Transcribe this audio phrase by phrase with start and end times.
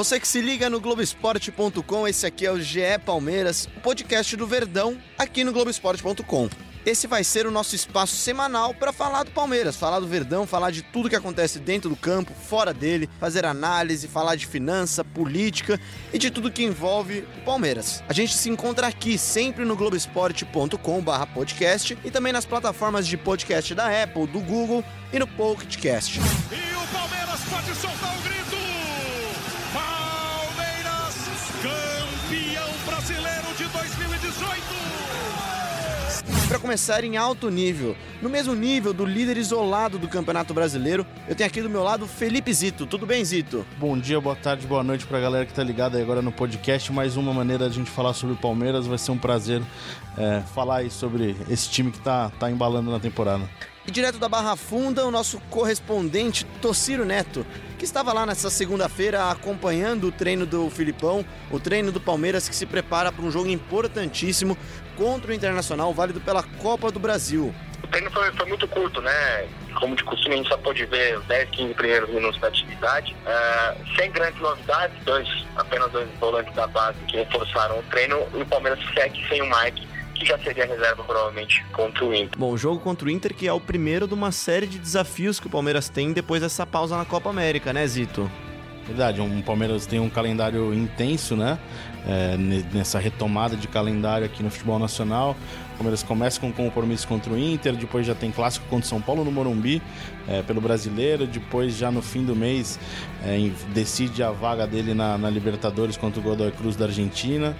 [0.00, 4.46] Você que se liga no Globoesporte.com, esse aqui é o GE Palmeiras, o podcast do
[4.46, 6.48] Verdão, aqui no Globoesporte.com.
[6.86, 10.70] Esse vai ser o nosso espaço semanal para falar do Palmeiras, falar do Verdão, falar
[10.70, 15.78] de tudo que acontece dentro do campo, fora dele, fazer análise, falar de finança, política
[16.14, 18.02] e de tudo que envolve o Palmeiras.
[18.08, 24.02] A gente se encontra aqui sempre no globesport.com/podcast e também nas plataformas de podcast da
[24.02, 26.18] Apple, do Google e no Pocket Cast.
[26.18, 26.24] E o
[26.90, 28.39] Palmeiras pode soltar o grito!
[33.72, 34.80] 2018!
[36.48, 41.36] Para começar em alto nível, no mesmo nível do líder isolado do Campeonato Brasileiro, eu
[41.36, 42.86] tenho aqui do meu lado Felipe Zito.
[42.86, 43.64] Tudo bem, Zito?
[43.78, 46.92] Bom dia, boa tarde, boa noite pra galera que tá ligada aí agora no podcast.
[46.92, 48.86] Mais uma maneira de a gente falar sobre o Palmeiras.
[48.86, 49.62] Vai ser um prazer
[50.18, 53.48] é, falar aí sobre esse time que tá, tá embalando na temporada.
[53.90, 57.44] E direto da Barra Funda, o nosso correspondente Tociro Neto,
[57.76, 62.54] que estava lá nessa segunda-feira acompanhando o treino do Filipão, o treino do Palmeiras que
[62.54, 64.56] se prepara para um jogo importantíssimo
[64.96, 67.52] contra o Internacional, válido pela Copa do Brasil.
[67.82, 69.48] O treino foi, foi muito curto, né?
[69.74, 73.16] Como de costume, a gente só pôde ver os 10, 15 primeiros minutos da atividade.
[73.26, 78.24] Uh, sem grandes novidades, dois, apenas dois volantes da base que reforçaram o treino.
[78.34, 79.84] E o Palmeiras segue sem o Mike,
[80.20, 82.38] que já seria reserva provavelmente contra o Inter.
[82.38, 85.40] Bom, o jogo contra o Inter que é o primeiro de uma série de desafios
[85.40, 88.30] que o Palmeiras tem depois dessa pausa na Copa América, né, Zito?
[88.86, 91.58] Verdade, um Palmeiras tem um calendário intenso, né?
[92.06, 92.36] É,
[92.72, 95.36] nessa retomada de calendário aqui no futebol nacional.
[95.80, 99.24] Palmeiras começa com compromisso contra o Inter, depois já tem clássico contra o São Paulo
[99.24, 99.80] no Morumbi,
[100.28, 102.78] é, pelo brasileiro, depois já no fim do mês
[103.24, 107.56] é, decide a vaga dele na, na, Libertadores contra o Godoy Cruz da Argentina.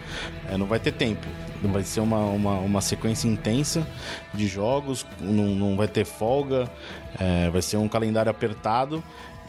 [0.51, 1.27] É, não vai ter tempo,
[1.63, 3.87] vai ser uma, uma, uma sequência intensa
[4.35, 6.71] de jogos, não, não vai ter folga,
[7.19, 9.03] é, vai ser um calendário apertado.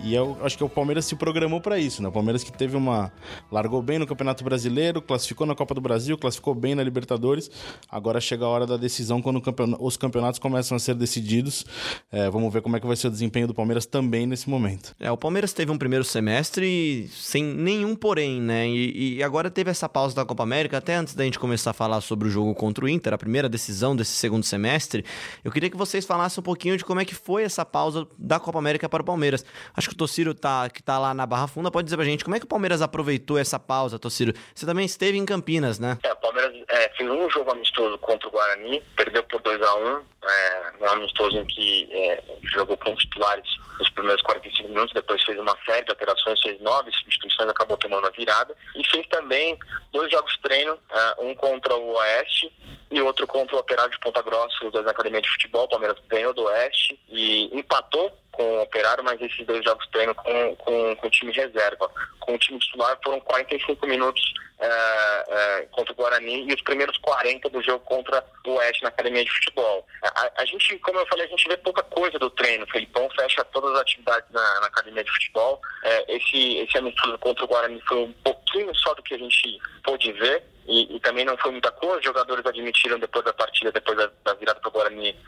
[0.04, 2.10] E eu acho que o Palmeiras se programou para isso, né?
[2.10, 3.12] O Palmeiras que teve uma.
[3.52, 7.52] largou bem no Campeonato Brasileiro, classificou na Copa do Brasil, classificou bem na Libertadores.
[7.90, 9.42] Agora chega a hora da decisão quando
[9.80, 11.66] os campeonatos começam a ser decididos.
[12.12, 14.96] É, vamos ver como é que vai ser o desempenho do Palmeiras também nesse momento.
[15.00, 18.68] É, o Palmeiras teve um primeiro semestre sem nenhum porém, né?
[18.68, 20.80] E, e agora teve essa pausa da Copa América.
[20.80, 23.48] Até antes da gente começar a falar sobre o jogo contra o Inter, a primeira
[23.48, 25.06] decisão desse segundo semestre,
[25.44, 28.40] eu queria que vocês falassem um pouquinho de como é que foi essa pausa da
[28.40, 29.46] Copa América para o Palmeiras.
[29.76, 32.24] Acho que o Tociro tá, que tá lá na Barra Funda pode dizer pra gente
[32.24, 34.34] como é que o Palmeiras aproveitou essa pausa, Tociro.
[34.56, 35.98] Você também esteve em Campinas, né?
[36.04, 40.28] É, o Palmeiras é, fez um jogo amistoso contra o Guarani, perdeu por 2x1, um,
[40.28, 43.46] é, um amistoso em que é, jogou com titulares
[43.80, 48.08] nos primeiros 45 minutos, depois fez uma série de alterações, fez nove substituições, acabou tomando
[48.08, 48.56] a virada.
[48.76, 49.58] E fez também
[49.92, 52.52] dois jogos treino, uh, um contra o Oeste
[52.92, 55.64] e outro contra o Operário de Ponta Grossa, os dois na Academia de Futebol.
[55.64, 60.14] O Palmeiras ganhou do Oeste e empatou com o Operário, mas esses dois jogos treino
[60.16, 61.90] com, com, com o time reserva.
[62.20, 66.96] Com o time titular foram 45 minutos é, é, contra o Guarani e os primeiros
[67.00, 69.88] 40 do jogo contra o Oeste na academia de futebol.
[70.04, 72.64] A, a, gente, como eu falei, a gente vê pouca coisa do treino.
[72.64, 75.60] O Felipão fecha todas as atividades na, na academia de futebol.
[75.84, 79.60] É, esse, esse amistoso contra o Guarani foi um pouquinho só do que a gente
[79.84, 80.44] pôde ver.
[80.68, 81.98] E, e, também não foi muita coisa.
[81.98, 84.12] Os jogadores admitiram depois da partida, depois da,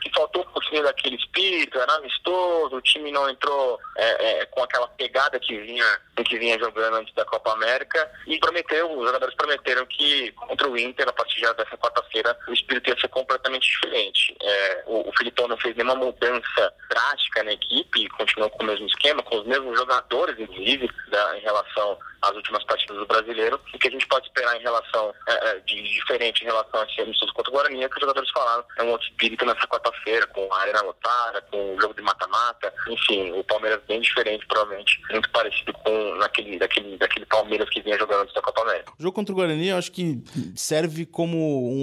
[0.00, 4.62] que faltou um pouquinho daquele espírito, era amistoso, o time não entrou é, é, com
[4.62, 9.34] aquela pegada que vinha, que vinha jogando antes da Copa América e prometeu, os jogadores
[9.34, 14.36] prometeram que contra o Inter, a partir dessa quarta-feira, o espírito ia ser completamente diferente.
[14.40, 18.86] É, o, o Filipão não fez nenhuma mudança drástica na equipe, continuou com o mesmo
[18.86, 23.60] esquema, com os mesmos jogadores, inclusive, da, em relação às últimas partidas do brasileiro.
[23.72, 26.84] O que a gente pode esperar em relação é, é de diferente em relação a
[26.84, 29.66] esse amistoso contra o Guarani é que os jogadores falaram é um outro espírito nessa
[29.74, 34.46] quarta-feira, com a arena lotada, com o jogo de mata-mata, enfim, o Palmeiras bem diferente,
[34.46, 38.92] provavelmente, muito parecido com naquele, daquele, daquele Palmeiras que vinha jogando antes da Copa América.
[38.98, 40.22] O jogo contra o Guarani, eu acho que
[40.54, 41.36] serve como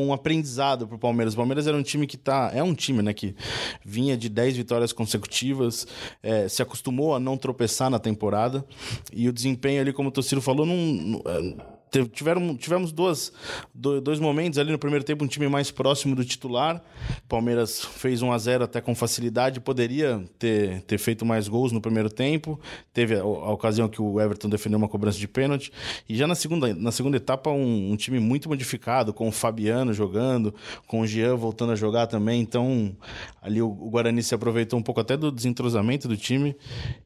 [0.03, 1.33] um aprendizado para o Palmeiras.
[1.33, 3.35] O Palmeiras era um time que tá, é um time, né, que
[3.83, 5.87] vinha de 10 vitórias consecutivas,
[6.23, 8.65] é, se acostumou a não tropeçar na temporada
[9.11, 11.80] e o desempenho ali, como o Tociro falou, não, não
[12.11, 13.33] tiveram, tivemos duas,
[13.73, 16.81] dois momentos ali no primeiro tempo, um time mais próximo do titular.
[17.27, 21.81] Palmeiras fez 1 a 0 até com facilidade, poderia ter, ter feito mais gols no
[21.81, 22.59] primeiro tempo.
[22.93, 25.71] Teve a, a ocasião que o Everton defendeu uma cobrança de pênalti.
[26.07, 29.93] E já na segunda, na segunda etapa, um, um, time muito modificado, com o Fabiano
[29.93, 30.53] jogando,
[30.87, 32.41] com o Jean voltando a jogar também.
[32.41, 32.95] Então,
[33.41, 36.55] ali o, o Guarani se aproveitou um pouco até do desentrosamento do time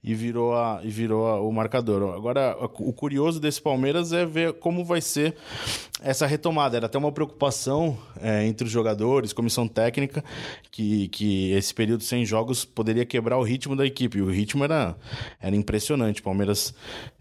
[0.03, 2.15] e virou, a, e virou a, o marcador.
[2.15, 5.35] Agora, o curioso desse Palmeiras é ver como como vai ser
[6.03, 6.75] essa retomada.
[6.75, 10.23] Era até uma preocupação é, entre os jogadores, comissão técnica,
[10.69, 14.17] que, que esse período sem jogos poderia quebrar o ritmo da equipe.
[14.17, 14.97] E o ritmo era,
[15.39, 16.19] era impressionante.
[16.19, 16.73] O Palmeiras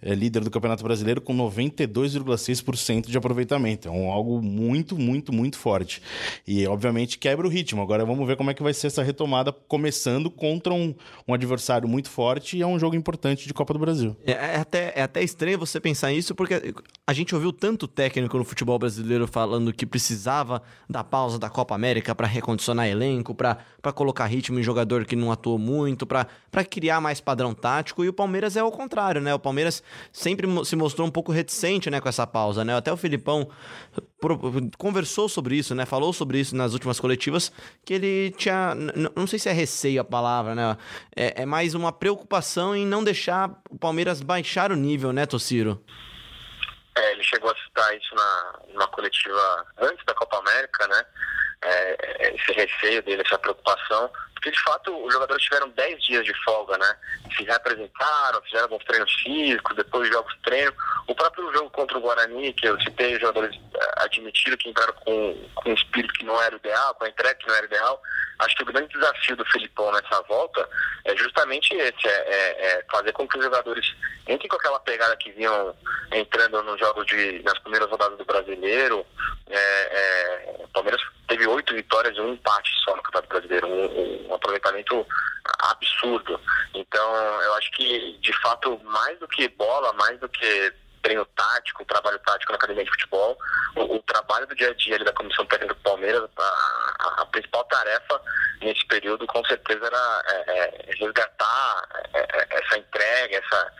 [0.05, 3.89] é líder do Campeonato Brasileiro com 92,6% de aproveitamento.
[3.89, 6.03] É um, algo muito, muito, muito forte.
[6.47, 7.81] E, obviamente, quebra o ritmo.
[7.81, 10.95] Agora vamos ver como é que vai ser essa retomada, começando contra um,
[11.27, 14.15] um adversário muito forte e é um jogo importante de Copa do Brasil.
[14.27, 16.75] É, é, até, é até estranho você pensar isso, porque
[17.07, 21.75] a gente ouviu tanto técnico no futebol brasileiro falando que precisava da pausa da Copa
[21.75, 23.57] América para recondicionar elenco, para
[23.95, 26.27] colocar ritmo em jogador que não atuou muito, para
[26.69, 28.05] criar mais padrão tático.
[28.05, 29.35] E o Palmeiras é o contrário, né?
[29.35, 32.77] O Palmeiras sempre se mostrou um pouco reticente né, com essa pausa, né?
[32.77, 33.49] Até o Filipão
[34.79, 35.85] conversou sobre isso, né?
[35.85, 37.53] Falou sobre isso nas últimas coletivas,
[37.85, 38.75] que ele tinha.
[39.17, 40.77] Não sei se é receio a palavra, né?
[41.15, 45.83] É, é mais uma preocupação em não deixar o Palmeiras baixar o nível, né, Tociro?
[46.97, 51.05] É, ele chegou a citar isso na, numa coletiva antes da Copa América, né?
[51.67, 54.11] É, esse receio dele, essa preocupação.
[54.35, 56.97] Porque, de fato, os jogadores tiveram 10 dias de folga, né?
[57.35, 60.75] Se representaram, fizeram alguns treinos físicos, depois jogos de treino.
[61.07, 63.59] O próprio jogo contra o Guarani, que eu citei, os jogadores
[63.97, 67.49] admitiram que entraram com, com um espírito que não era ideal, com a entrega que
[67.49, 68.01] não era ideal.
[68.41, 70.69] Acho que o grande desafio do Felipão nessa volta
[71.05, 73.95] é justamente esse, é, é, é fazer com que os jogadores
[74.29, 75.75] entrem com aquela pegada que vinham
[76.13, 79.07] entrando nos jogos de, nas primeiras rodadas do Brasileiro.
[79.49, 84.31] É, é, o Palmeiras teve oito vitórias e um empate só no Campeonato Brasileiro, um,
[84.31, 85.07] um aproveitamento
[85.61, 86.41] absurdo.
[86.75, 90.73] Então, eu acho que, de fato, mais do que bola, mais do que
[91.05, 93.37] treino tático, trabalho tático na academia de futebol,
[93.77, 97.23] o, o trabalho do dia a dia ali da comissão técnica do Palmeiras, a, a,
[97.23, 98.21] a principal tarefa
[98.63, 103.73] nesse período, com certeza, era é, é, resgatar é, é essa entrega, essa,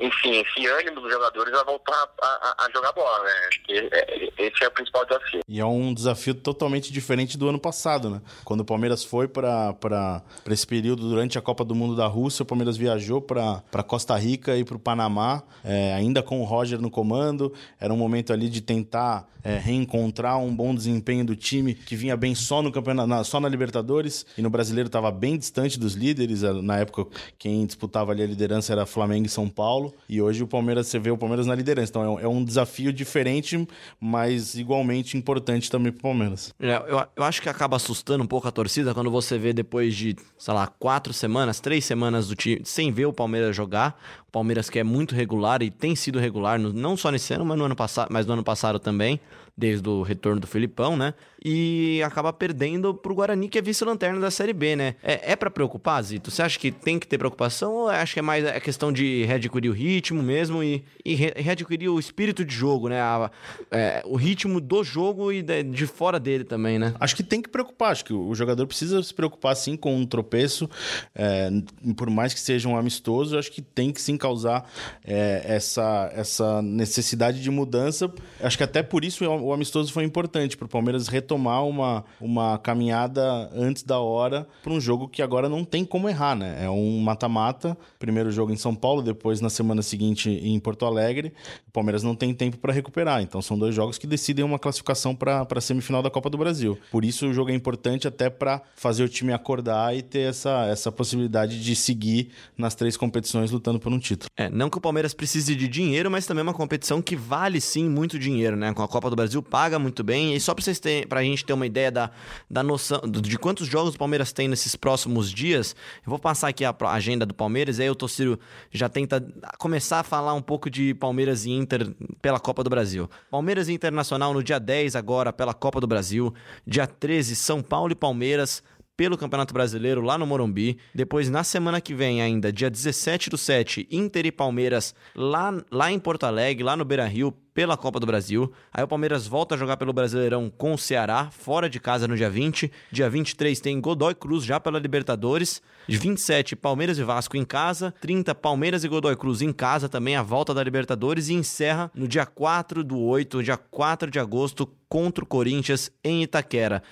[0.00, 3.30] enfim, esse ânimo dos jogadores a voltar a, a jogar bola, né?
[3.48, 5.40] Acho que é, esse é o principal desafio.
[5.48, 8.20] E é um desafio totalmente diferente do ano passado, né?
[8.44, 12.46] Quando o Palmeiras foi para esse período durante a Copa do Mundo da Rússia, o
[12.46, 16.90] Palmeiras viajou para Costa Rica e para o Panamá, é, ainda com o Roger no
[16.90, 17.52] comando.
[17.80, 22.16] Era um momento ali de tentar é, reencontrar um bom desempenho do time que vinha
[22.16, 26.42] bem só no campeonato, só na Libertadores e no Brasileiro estava bem distante dos líderes.
[26.42, 27.06] Na época,
[27.38, 29.94] quem disputava ali a liderança era Flamengo e São Paulo.
[30.08, 31.90] E hoje o Palmeiras, você vê o Palmeiras na liderança.
[31.90, 33.66] Então é um, é um desafio diferente,
[34.00, 36.54] mas igualmente importante também para o Palmeiras.
[36.60, 39.94] É, eu, eu acho que acaba assustando um pouco a torcida quando você vê depois
[39.94, 44.00] de, sei lá, quatro semanas, três semanas do time sem ver o Palmeiras jogar.
[44.32, 47.66] Palmeiras que é muito regular e tem sido regular, não só nesse ano, mas no
[47.66, 49.20] ano passado, mas no ano passado também
[49.62, 51.14] desde o retorno do Filipão, né?
[51.44, 54.96] E acaba perdendo pro Guarani, que é vice-lanterna da Série B, né?
[55.00, 56.32] É, é para preocupar, Zito?
[56.32, 59.24] Você acha que tem que ter preocupação ou acha que é mais a questão de
[59.24, 63.00] readquirir o ritmo mesmo e, e readquirir o espírito de jogo, né?
[63.00, 63.30] A,
[63.70, 66.92] é, o ritmo do jogo e de, de, fora dele também, né?
[66.98, 67.92] Acho que tem que preocupar.
[67.92, 70.68] Acho que o jogador precisa se preocupar, sim, com um tropeço.
[71.14, 71.50] É,
[71.96, 74.68] por mais que seja um amistoso, acho que tem que sim causar
[75.04, 78.12] é, essa, essa necessidade de mudança.
[78.40, 82.58] Acho que até por isso o amistoso foi importante para o Palmeiras retomar uma, uma
[82.58, 86.64] caminhada antes da hora para um jogo que agora não tem como errar, né?
[86.64, 91.32] É um mata-mata, primeiro jogo em São Paulo, depois na semana seguinte em Porto Alegre.
[91.68, 95.14] O Palmeiras não tem tempo para recuperar, então são dois jogos que decidem uma classificação
[95.14, 96.78] para a semifinal da Copa do Brasil.
[96.90, 100.66] Por isso o jogo é importante até para fazer o time acordar e ter essa,
[100.66, 104.28] essa possibilidade de seguir nas três competições lutando por um título.
[104.36, 107.60] É, não que o Palmeiras precise de dinheiro, mas também é uma competição que vale
[107.60, 108.72] sim muito dinheiro, né?
[108.72, 110.34] Com a Copa do Brasil Brasil paga muito bem.
[110.34, 112.10] E só para vocês terem, gente ter uma ideia da,
[112.50, 115.74] da noção de quantos jogos o Palmeiras tem nesses próximos dias,
[116.04, 118.38] eu vou passar aqui a agenda do Palmeiras, e aí o Tociro
[118.70, 119.24] já tenta
[119.58, 123.08] começar a falar um pouco de Palmeiras e Inter pela Copa do Brasil.
[123.30, 126.34] Palmeiras e Internacional no dia 10 agora pela Copa do Brasil,
[126.66, 128.62] dia 13 São Paulo e Palmeiras,
[128.96, 130.78] pelo Campeonato Brasileiro lá no Morumbi.
[130.94, 135.90] Depois, na semana que vem, ainda, dia 17 do 7, Inter e Palmeiras lá, lá
[135.90, 138.52] em Porto Alegre, lá no Beira Rio, pela Copa do Brasil.
[138.72, 142.16] Aí o Palmeiras volta a jogar pelo Brasileirão com o Ceará, fora de casa no
[142.16, 142.70] dia 20.
[142.90, 145.62] Dia 23 tem Godoy Cruz já pela Libertadores.
[145.88, 147.92] 27, Palmeiras e Vasco em casa.
[148.00, 151.28] 30, Palmeiras e Godoy Cruz em casa, também a volta da Libertadores.
[151.28, 156.22] E encerra no dia 4 do 8, dia 4 de agosto, contra o Corinthians em
[156.22, 156.82] Itaquera.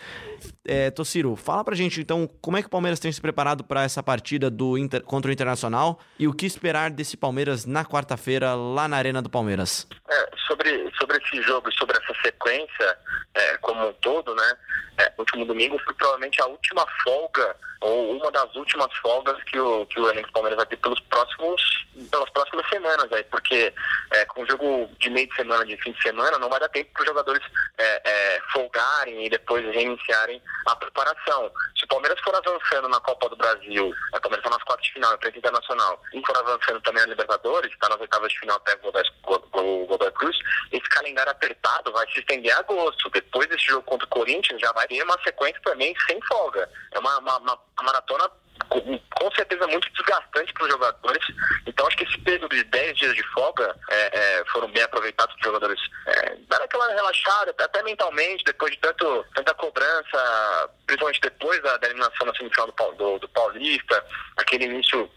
[0.65, 3.83] É, Tociro, fala pra gente então como é que o Palmeiras tem se preparado para
[3.83, 8.55] essa partida do Inter, contra o Internacional e o que esperar desse Palmeiras na quarta-feira
[8.55, 9.87] lá na Arena do Palmeiras.
[10.09, 12.99] É, sobre, sobre esse jogo e sobre essa sequência
[13.35, 14.57] é, como um todo, né?
[14.99, 19.87] É, último domingo foi provavelmente a última folga ou uma das últimas folgas que o,
[19.87, 23.73] que o elenco Palmeiras vai ter pelos próximos, pelas próximas semanas, aí, porque
[24.11, 26.69] é, com o jogo de meio de semana, de fim de semana, não vai dar
[26.69, 27.43] tempo para os jogadores
[27.79, 31.51] é, é, folgarem e depois reiniciarem a preparação.
[31.79, 34.93] Se o Palmeiras for avançando na Copa do Brasil, o Palmeiras está nas quartas de
[34.93, 38.57] final, na frente internacional, e for avançando também na Libertadores, está nas oitavas de final
[38.57, 40.37] até o Godoy Cruz,
[40.71, 43.11] esse calendário apertado vai se estender a agosto.
[43.11, 46.69] Depois desse jogo contra o Corinthians, já vai ter uma sequência também sem folga.
[46.93, 48.31] É uma, uma, uma maratona
[48.69, 51.25] com, certeza muito desgastante para os jogadores.
[51.67, 55.35] Então acho que esse período de 10 dias de folga é, é, foram bem aproveitados
[55.35, 61.21] para os jogadores é, dar aquela relaxada, até mentalmente, depois de tanto, tanta cobrança, principalmente
[61.21, 64.05] depois da, da eliminação na semifinal do, do, do Paulista,
[64.37, 65.11] aquele início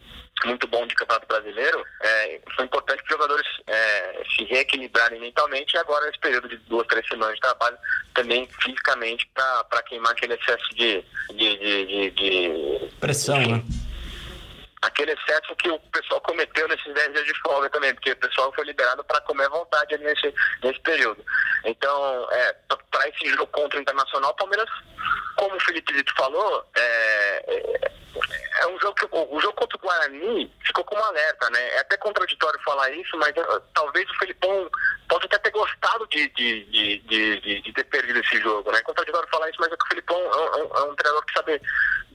[0.45, 5.75] muito bom de campeonato brasileiro, é, foi importante para os jogadores é, se reequilibrarem mentalmente
[5.75, 7.77] e agora nesse período de duas, três semanas de trabalho,
[8.13, 13.63] também fisicamente para queimar aquele excesso de, de, de, de, de pressão, enfim, né?
[14.83, 18.51] Aquele excesso que o pessoal cometeu nesses 10 dias de folga também, porque o pessoal
[18.53, 21.23] foi liberado para comer à vontade nesse, nesse período.
[21.63, 22.53] Então, é,
[22.91, 24.69] para esse jogo contra o Internacional, o Palmeiras,
[25.37, 27.91] como o Felipe Zito falou, é,
[28.59, 31.59] é é um jogo que o, jogo contra o Guarani ficou como alerta, né?
[31.75, 34.69] É até contraditório falar isso, mas uh, talvez o Felipão
[35.09, 38.79] possa até ter gostado de, de, de, de, ter perdido esse jogo, né?
[38.79, 41.33] É contraditório falar isso, mas é que o Felipão é, é, é um treinador que
[41.33, 41.61] sabe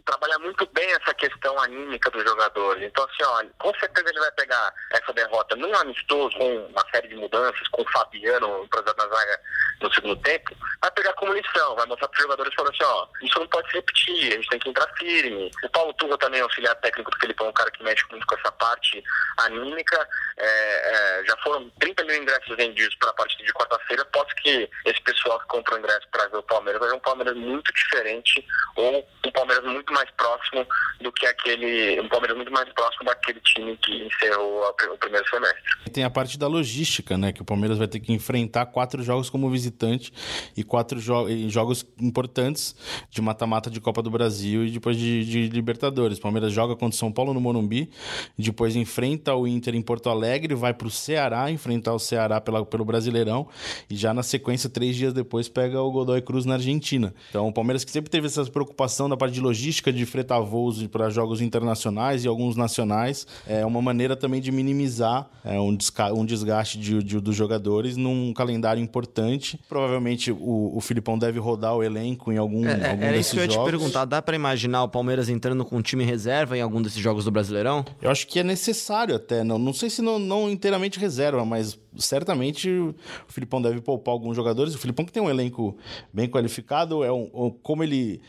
[0.09, 2.83] trabalhar muito bem essa questão anímica dos jogadores.
[2.83, 7.09] Então, assim, ó, com certeza ele vai pegar essa derrota num amistoso, com uma série
[7.09, 9.41] de mudanças, com o Fabiano improvisado na zaga
[9.81, 13.07] no segundo tempo, vai pegar como lição, vai mostrar para os jogadores falando assim, ó,
[13.23, 15.51] isso não pode se repetir, a gente tem que entrar firme.
[15.63, 18.51] O Paulo Turra também, auxiliar técnico do Felipão, um cara que mexe muito com essa
[18.53, 19.03] parte
[19.39, 20.09] anímica.
[20.37, 24.05] É, é, já foram 30 mil ingressos vendidos para a partida de quarta-feira.
[24.07, 27.37] Posso que esse pessoal que comprou ingresso para ver o Palmeiras vai ver um Palmeiras
[27.37, 28.45] muito diferente
[28.77, 30.67] ou um Palmeiras muito mais próximo
[31.01, 32.01] do que aquele.
[32.01, 34.63] um Palmeiras muito mais próximo daquele time que encerrou
[34.93, 35.63] o primeiro semestre.
[35.87, 37.33] E tem a parte da logística, né?
[37.33, 40.13] Que o Palmeiras vai ter que enfrentar quatro jogos como visitante
[40.57, 42.75] e quatro jo jogos importantes
[43.11, 46.19] de mata-mata de Copa do Brasil e depois de, de Libertadores.
[46.19, 47.91] O Palmeiras joga contra o São Paulo no Morumbi,
[48.37, 52.65] depois enfrenta o Inter em Porto Alegre, vai para o Ceará, enfrentar o Ceará pela,
[52.65, 53.49] pelo Brasileirão
[53.89, 57.15] e já na sequência, três dias depois, pega o Godoy Cruz na Argentina.
[57.31, 60.87] Então o Palmeiras que sempre teve essa preocupação da parte de logística de fretar voos
[60.87, 65.77] para jogos internacionais e alguns nacionais, é uma maneira também de minimizar é, um,
[66.15, 69.59] um desgaste de, de, dos jogadores num calendário importante.
[69.69, 73.35] Provavelmente o, o Filipão deve rodar o elenco em algum, é, algum era desses isso
[73.35, 73.67] que eu ia jogos.
[73.67, 74.05] te perguntar.
[74.05, 77.31] Dá para imaginar o Palmeiras entrando com um time reserva em algum desses jogos do
[77.31, 77.85] Brasileirão?
[78.01, 79.43] Eu acho que é necessário até.
[79.43, 82.95] Não, não sei se não, não inteiramente reserva, mas certamente o
[83.27, 84.75] Filipão deve poupar alguns jogadores.
[84.75, 85.77] O Filipão que tem um elenco
[86.13, 88.21] bem qualificado, é um, como ele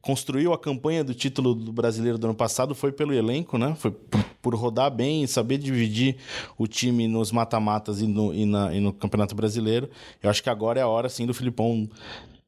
[0.00, 3.74] construiu a campanha do título do brasileiro do ano passado foi pelo elenco, né?
[3.78, 6.16] Foi por, por rodar bem, saber dividir
[6.58, 9.88] o time nos mata-matas e no, e, na, e no Campeonato Brasileiro.
[10.22, 11.88] Eu acho que agora é a hora, sim, do Filipão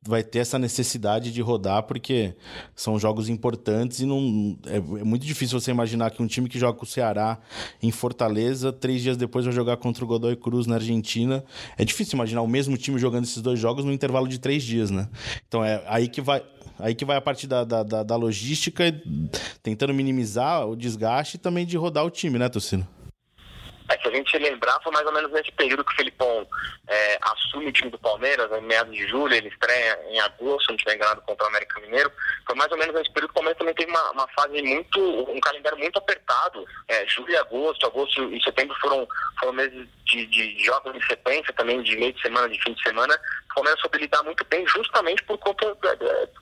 [0.06, 2.34] vai ter essa necessidade de rodar, porque
[2.74, 6.58] são jogos importantes e não é, é, muito difícil você imaginar que um time que
[6.58, 7.38] joga com o Ceará
[7.82, 11.44] em Fortaleza, três dias depois vai jogar contra o Godoy Cruz na Argentina.
[11.76, 14.90] É difícil imaginar o mesmo time jogando esses dois jogos no intervalo de três dias,
[14.90, 15.08] né?
[15.48, 16.42] Então é aí que vai.
[16.78, 18.84] Aí que vai a partir da, da, da, da logística,
[19.62, 22.86] tentando minimizar o desgaste e também de rodar o time, né, Tocino?
[23.88, 26.46] É, se a gente lembrar, foi mais ou menos nesse período que o Felipão
[26.88, 30.68] é, assume o time do Palmeiras, em meados de julho, ele estreia em agosto, se
[30.68, 32.10] não estiver enganado, contra o América Mineiro.
[32.46, 35.00] Foi mais ou menos nesse período que o Palmeiras também teve uma, uma fase muito,
[35.00, 36.64] um calendário muito apertado.
[36.88, 39.06] É, julho e agosto, agosto e setembro foram,
[39.38, 42.82] foram meses de, de jogos em sequência, também de meio de semana, de fim de
[42.82, 43.18] semana.
[43.50, 45.76] O Palmeiras soube lidar muito bem, justamente por conta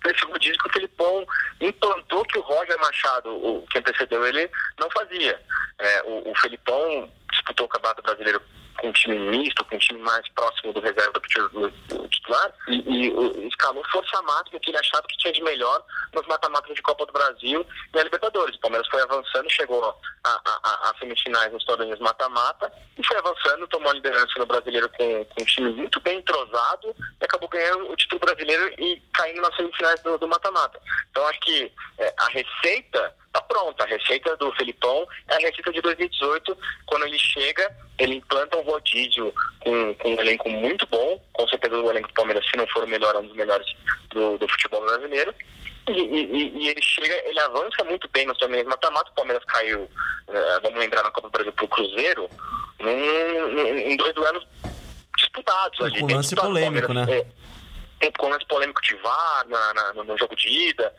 [0.04, 1.26] desse rodízio que o Felipão
[1.60, 5.40] implantou que o Roger Machado, o, que antecedeu ele, não fazia.
[5.78, 8.40] É, o, o Felipão disputou o Campeonato Brasileiro
[8.80, 13.48] com um time misto, com um time mais próximo do reserva do titular, e, e
[13.48, 17.12] escalou força máxima que ele achava que tinha de melhor nos mata-matas de Copa do
[17.12, 18.56] Brasil e a Libertadores.
[18.56, 23.94] O Palmeiras foi avançando, chegou a, semifinais nos torneios mata-mata e foi avançando, tomou a
[23.94, 28.20] liderança no brasileiro com, com um time muito bem entrosado e acabou ganhando o título
[28.20, 30.80] brasileiro e caindo nas semifinais do mata-mata.
[31.10, 33.82] Então acho que é, a receita está pronta.
[33.82, 38.62] A receita do Felipão é a receita de 2018, quando ele chega, ele implanta um
[38.62, 42.66] rodízio com, com um elenco muito bom, com certeza o elenco do Palmeiras, se não
[42.68, 43.66] for o melhor, é um dos melhores
[44.10, 45.34] do, do futebol brasileiro.
[45.88, 49.10] E, e, e, ele chega, ele avança muito bem no torneio mata-mata.
[49.10, 52.30] O Palmeiras caiu, uh, vamos lembrar, na Copa do Brasil pro Cruzeiro,
[52.80, 54.46] num, num, em dois duelos
[55.18, 56.02] disputados ali.
[56.02, 57.18] Bem lance polêmico, Palmeiras, né?
[57.18, 57.26] é,
[58.00, 60.92] tem com lance polêmico de VAR na, na- no, jogo de ida.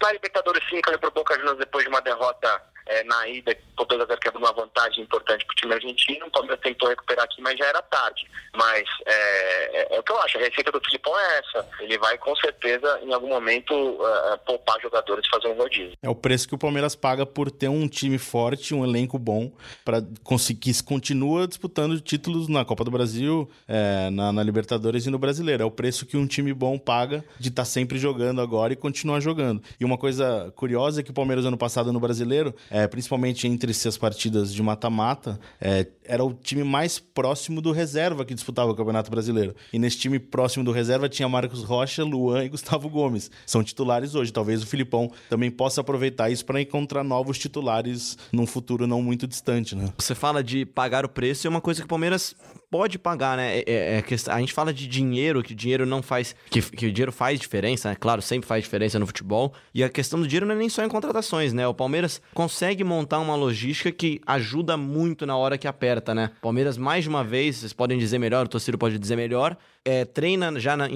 [0.00, 3.86] Na Libertadores, sim, caiu pro Boca Juniors depois de uma derrota é, na ida, por
[3.86, 6.26] 2 a 0 que abriu uma vantagem importante pro time argentino.
[6.26, 8.26] O Palmeiras tentou recuperar aqui, mas já era tarde.
[8.54, 11.68] Mas é, é- é o que eu acho, a receita do Filipão é essa.
[11.80, 15.96] Ele vai, com certeza, em algum momento, é, é, poupar jogadores fazer um rodízio.
[16.02, 19.52] É o preço que o Palmeiras paga por ter um time forte, um elenco bom,
[19.84, 25.18] para conseguir continua disputando títulos na Copa do Brasil, é, na, na Libertadores e no
[25.18, 25.62] Brasileiro.
[25.62, 29.20] É o preço que um time bom paga de estar sempre jogando agora e continuar
[29.20, 29.62] jogando.
[29.78, 33.70] E uma coisa curiosa é que o Palmeiras ano passado no Brasileiro, é, principalmente entre
[33.70, 38.74] essas partidas de mata-mata, é, era o time mais próximo do reserva que disputava o
[38.74, 39.54] Campeonato Brasileiro.
[39.72, 43.30] E nesse time próximo do reserva tinha Marcos Rocha, Luan e Gustavo Gomes.
[43.46, 44.32] São titulares hoje.
[44.32, 49.26] Talvez o Filipão também possa aproveitar isso para encontrar novos titulares num futuro não muito
[49.26, 49.92] distante, né?
[49.98, 52.34] Você fala de pagar o preço, é uma coisa que o Palmeiras
[52.70, 53.58] pode pagar, né?
[53.58, 56.34] É, é- é a gente fala de dinheiro, que dinheiro não faz.
[56.48, 57.96] Que, que o dinheiro faz diferença, né?
[58.00, 59.52] Claro, sempre faz diferença no futebol.
[59.74, 61.66] E a questão do dinheiro não é nem só em contratações, né?
[61.68, 66.30] O Palmeiras consegue montar uma logística que ajuda muito na hora que aperta, né?
[66.40, 69.56] Palmeiras, mais uma vez, vocês podem dizer melhor, o torcedor pode dizer melhor.
[69.84, 70.86] é, treina já na-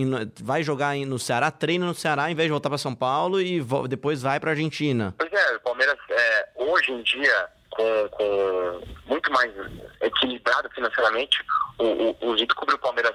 [0.40, 3.60] vai jogar no Ceará, treina no Ceará em vez de voltar para São Paulo e
[3.88, 5.12] depois vai para Argentina.
[5.18, 7.46] Pois é, o Palmeiras é, hoje em dia,
[7.76, 9.52] com, com muito mais
[10.00, 11.44] equilibrado financeiramente,
[11.78, 13.14] o, o, o Zito cobre o Palmeiras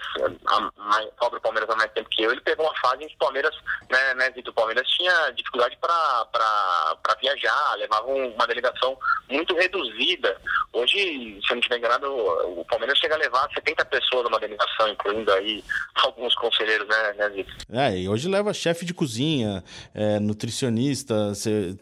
[0.77, 2.31] mais, cobre o Palmeiras há mais tempo que eu.
[2.31, 3.55] Ele pegou uma fase em que o Palmeiras,
[3.89, 8.97] né, né Zito, o Palmeiras tinha dificuldade para viajar, levava um- uma delegação
[9.29, 10.39] muito reduzida.
[10.73, 10.97] Hoje,
[11.41, 15.31] se eu não estiver enganado, o Palmeiras chega a levar 70 pessoas numa delegação, incluindo
[15.33, 15.63] aí
[15.95, 17.53] alguns conselheiros, né, né Zito?
[17.71, 19.63] É, e hoje leva chefe de cozinha,
[19.93, 21.33] é, nutricionista,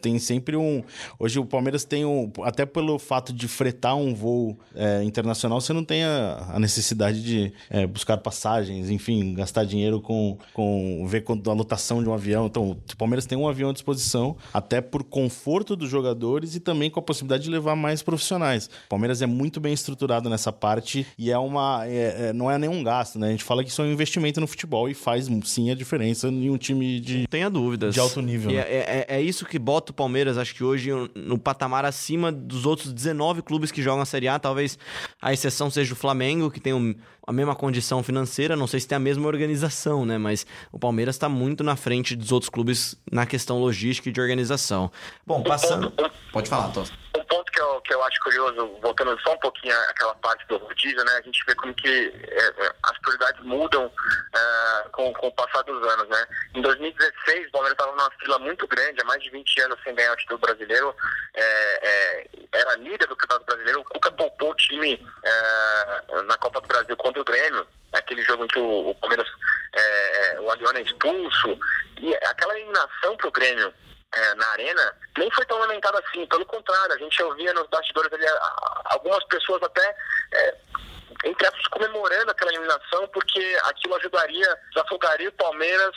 [0.01, 0.83] tem sempre um...
[1.19, 2.31] Hoje o Palmeiras tem um...
[2.43, 7.21] Até pelo fato de fretar um voo é, internacional, você não tem a, a necessidade
[7.21, 11.05] de é, buscar passagens, enfim, gastar dinheiro com, com...
[11.07, 12.45] ver com a lotação de um avião.
[12.45, 16.89] Então, o Palmeiras tem um avião à disposição, até por conforto dos jogadores e também
[16.89, 18.67] com a possibilidade de levar mais profissionais.
[18.85, 21.85] O Palmeiras é muito bem estruturado nessa parte e é uma...
[21.85, 23.27] é- é- não é nenhum gasto, né?
[23.27, 26.27] A gente fala que isso é um investimento no futebol e faz sim a diferença
[26.27, 27.27] em um time de...
[27.27, 27.93] Tenha dúvidas.
[27.93, 28.57] De alto nível, né?
[28.59, 32.58] é, é- é isso que bota o Palmeiras, acho que hoje, no patamar acima dos
[32.65, 34.37] outros 19 clubes que jogam a Série A.
[34.39, 34.77] Talvez
[35.21, 36.95] a exceção seja o Flamengo, que tem um-
[37.27, 38.55] a mesma condição financeira.
[38.55, 40.17] Não sei se tem a mesma organização, né?
[40.17, 44.19] Mas o Palmeiras está muito na frente dos outros clubes na questão logística e de
[44.19, 44.91] organização.
[45.25, 45.91] Bom, passando.
[46.31, 46.95] Pode falar, Tosta.
[47.17, 50.57] Um ponto que eu, que eu acho curioso, voltando só um pouquinho àquela parte do
[50.57, 51.11] rodízio, né?
[51.17, 53.91] A gente vê como que é, é, as prioridades mudam
[54.33, 56.25] é, com, com o passar dos anos, né?
[56.55, 59.93] Em 2016, o Palmeiras estava numa fila muito grande, há mais de 20 anos sem
[59.93, 60.95] ganhar o título brasileiro.
[61.33, 63.81] É, é, era líder do Campeonato Brasileiro.
[63.81, 67.67] O Cuca poupou o time é, na Copa do Brasil contra o Grêmio.
[67.91, 69.27] Aquele jogo em que o, o Palmeiras,
[69.75, 71.59] é, é, o Aliona é expulso.
[71.99, 73.73] E aquela eliminação pro Grêmio
[74.13, 76.25] é, na arena nem foi tão lamentada assim.
[76.27, 78.25] Pelo contrário, a gente ouvia nos bastidores ali
[78.85, 79.95] algumas pessoas até
[80.33, 80.55] é,
[81.25, 85.93] entre aspas, comemorando aquela eliminação, porque aquilo ajudaria, desafogaria o Palmeiras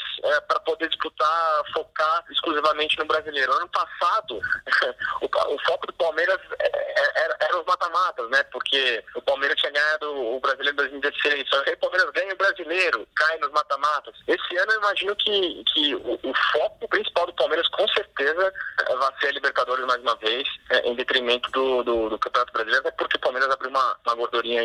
[0.48, 3.52] para poder disputar, focar exclusivamente no brasileiro.
[3.52, 4.40] Ano passado,
[5.22, 6.81] o, o foco do Palmeiras é, é,
[7.16, 8.42] era, era os mata-matas, né?
[8.44, 12.36] Porque o Palmeiras tinha ganhado o brasileiro em 2016, só que o Palmeiras ganha o
[12.36, 14.14] brasileiro, cai nos mata-matas.
[14.26, 18.52] Esse ano eu imagino que, que o, o foco principal do Palmeiras, com certeza,
[18.88, 22.52] eh, vai ser a Libertadores mais uma vez, eh, em detrimento do, do, do Campeonato
[22.52, 24.62] Brasileiro, até porque o Palmeiras abriu uma, uma gordurinha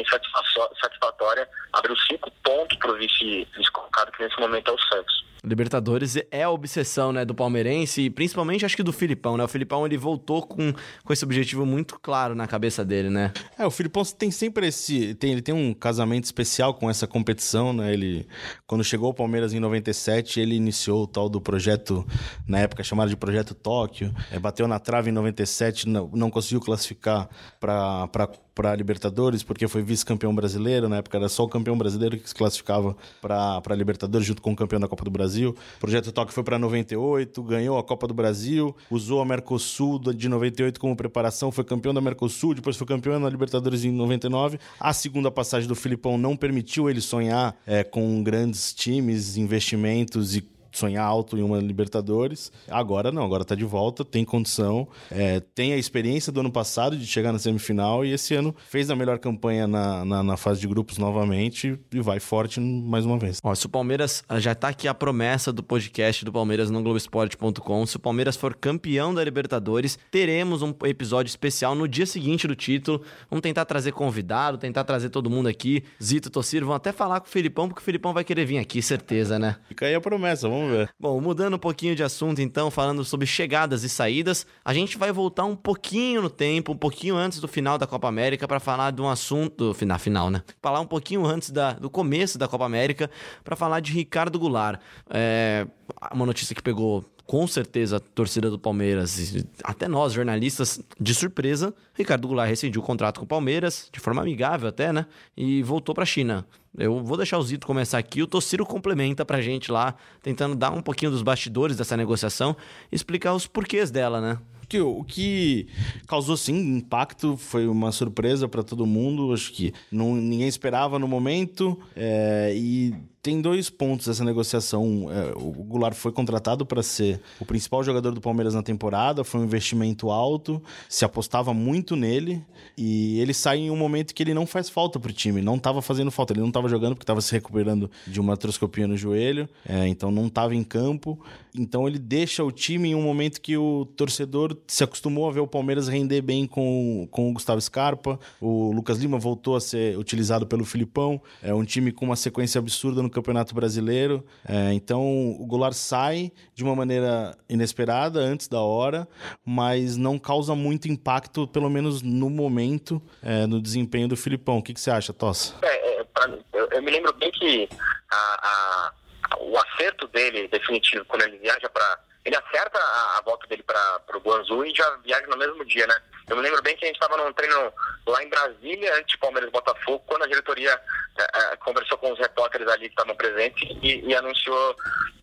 [0.82, 5.26] satisfatória, abriu cinco pontos para o vice- vice-colocado, que nesse momento é o Santos.
[5.44, 9.44] Libertadores é a obsessão, né, do palmeirense e principalmente acho que do Filipão, né?
[9.44, 13.32] O Filipão ele voltou com, com esse objetivo muito claro na cabeça dele, né?
[13.58, 15.14] É, o Filipão tem sempre esse.
[15.16, 17.94] Tem, ele tem um casamento especial com essa competição, né?
[17.94, 18.28] Ele,
[18.66, 22.06] quando chegou ao Palmeiras em 97, ele iniciou o tal do projeto,
[22.48, 24.12] na época chamado de Projeto Tóquio.
[24.32, 28.10] É, bateu na trave em 97, não, não conseguiu classificar para
[28.58, 30.90] para Libertadores, porque foi vice-campeão brasileiro.
[30.90, 34.56] Na época era só o campeão brasileiro que se classificava para Libertadores, junto com o
[34.56, 35.56] campeão da Copa do Brasil.
[35.76, 40.28] O projeto Tóquio foi para 98, ganhou a Copa do Brasil, usou a Mercosul de
[40.28, 44.58] 98 como preparação, foi campeão da Mercosul, depois foi campeão na Libertadores em 99.
[44.80, 50.57] A segunda passagem do Filipão não permitiu ele sonhar é, com grandes times, investimentos e
[50.78, 52.52] sonhar alto em uma Libertadores.
[52.70, 56.98] Agora não, agora tá de volta, tem condição, é, tem a experiência do ano passado
[56.98, 60.62] de chegar na semifinal e esse ano fez a melhor campanha na, na, na fase
[60.62, 63.40] de grupos novamente e vai forte mais uma vez.
[63.44, 67.86] Ó, se o Palmeiras já tá aqui a promessa do podcast do Palmeiras no Globoesporte.com.
[67.86, 72.56] Se o Palmeiras for campeão da Libertadores, teremos um episódio especial no dia seguinte do
[72.56, 73.02] título.
[73.30, 75.84] Vamos tentar trazer convidado, tentar trazer todo mundo aqui.
[76.04, 78.82] Zito, Tociro, vão até falar com o Filipão, porque o Filipão vai querer vir aqui,
[78.82, 79.58] certeza, né?
[79.68, 80.90] Fica aí a promessa, vamos ver.
[81.00, 85.12] Bom, mudando um pouquinho de assunto, então, falando sobre chegadas e saídas, a gente vai
[85.12, 88.92] voltar um pouquinho no tempo, um pouquinho antes do final da Copa América, para falar
[88.92, 89.76] de um assunto.
[89.86, 90.44] Na final, né?
[90.62, 93.10] Falar um pouquinho antes da, do começo da Copa América,
[93.44, 94.80] para falar de Ricardo Goulart.
[95.10, 95.66] É
[96.12, 101.74] uma notícia que pegou com certeza a torcida do Palmeiras até nós, jornalistas, de surpresa,
[101.94, 105.06] Ricardo Goulart rescindiu o contrato com o Palmeiras, de forma amigável até, né?
[105.36, 106.48] E voltou para a China.
[106.78, 110.72] Eu vou deixar o Zito começar aqui, o Tociro complementa pra gente lá, tentando dar
[110.72, 112.56] um pouquinho dos bastidores dessa negociação
[112.92, 114.38] e explicar os porquês dela, né?
[114.82, 115.68] o que
[116.08, 119.34] causou sim impacto foi uma surpresa para todo mundo.
[119.34, 121.80] Acho que não, ninguém esperava no momento.
[121.96, 122.94] É, e
[123.28, 125.10] tem dois pontos essa negociação.
[125.12, 129.42] É, o Goulart foi contratado para ser o principal jogador do Palmeiras na temporada, foi
[129.42, 132.42] um investimento alto, se apostava muito nele
[132.78, 135.82] e ele sai em um momento que ele não faz falta pro time, não estava
[135.82, 139.50] fazendo falta, ele não estava jogando porque estava se recuperando de uma atroscopia no joelho,
[139.68, 141.20] é, então não estava em campo.
[141.54, 145.42] Então ele deixa o time em um momento que o torcedor se acostumou a ver
[145.42, 149.98] o Palmeiras render bem com, com o Gustavo Scarpa, o Lucas Lima voltou a ser
[149.98, 154.26] utilizado pelo Filipão, é um time com uma sequência absurda no Campeonato Brasileiro.
[154.48, 155.02] É, então
[155.40, 159.08] o Goulart sai de uma maneira inesperada, antes da hora,
[159.46, 164.58] mas não causa muito impacto, pelo menos no momento, é, no desempenho do Filipão.
[164.58, 165.56] O que, que você acha, Tossa?
[165.62, 166.06] É, é
[166.54, 167.70] eu, eu, me lembro bem que
[168.12, 168.92] a,
[169.32, 173.64] a, o acerto dele, definitivo, quando ele viaja para ele acerta a, a, volta dele
[173.64, 175.96] para o Guangzhou e já viaja no mesmo dia, né?
[176.28, 177.74] Eu me lembro bem que a gente estava num treino
[178.06, 180.80] lá em Brasília, antes de Palmeiras Botafogo, quando a diretoria
[181.18, 184.76] é, conversou com os repórteres ali que estavam presentes e, e anunciou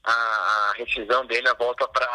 [0.05, 2.07] a, a, rescisão dele, a volta para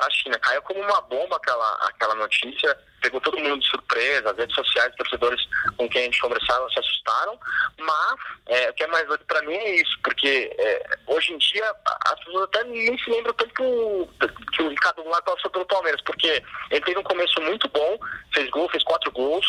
[0.00, 0.38] a China.
[0.40, 4.94] Caiu como uma bomba aquela, aquela notícia, pegou todo mundo de surpresa, as redes sociais,
[4.96, 5.40] torcedores
[5.76, 7.38] com quem a gente conversava se assustaram,
[7.78, 11.38] mas é, o que é mais doido para mim é isso, porque é, hoje em
[11.38, 11.64] dia
[12.06, 14.08] as pessoas até nem se lembram tanto que o,
[14.52, 17.98] que o Ricardo Goulart passou pelo Palmeiras, porque ele teve um começo muito bom,
[18.32, 19.46] fez gol, fez quatro gols,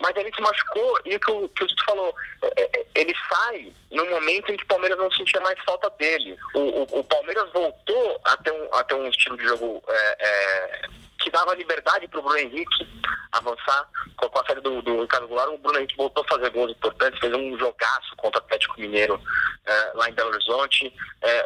[0.00, 3.14] mas ele se machucou e o que o, que o Zito falou, é, é, ele
[3.28, 6.36] sai no momento em que o Palmeiras não sentia mais falta dele.
[6.54, 10.16] O, o, o Palmeiras voltou a ter um, a ter um estilo de jogo é,
[10.20, 10.88] é
[11.20, 12.86] que dava liberdade para o Bruno Henrique
[13.32, 13.88] avançar.
[14.16, 17.18] Com a saída do, do Ricardo Goulart, o Bruno Henrique voltou a fazer gols importantes,
[17.18, 19.20] fez um jogaço contra o Atlético Mineiro
[19.66, 20.92] é, lá em Belo Horizonte.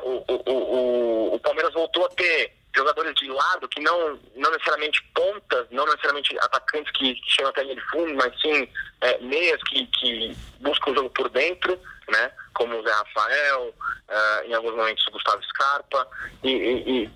[0.03, 5.03] o, o, o, o Palmeiras voltou a ter jogadores de lado que não, não necessariamente
[5.15, 8.69] pontas, não necessariamente atacantes que, chegam até linha de fundo, mas sim
[9.01, 12.33] é, meias que, que buscam o jogo por dentro, né?
[12.55, 13.75] Como o Zé Rafael,
[14.09, 16.09] uh, em alguns momentos o Gustavo Scarpa,
[16.43, 17.11] e, e, e